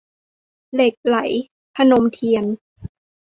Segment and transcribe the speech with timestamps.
[0.73, 1.17] เหล็กไหล-
[1.75, 2.45] พนมเทียน